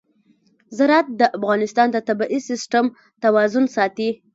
[0.77, 2.85] زراعت د افغانستان د طبعي سیسټم
[3.23, 4.09] توازن ساتي.